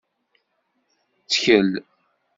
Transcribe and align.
Ttkel! 1.23 1.69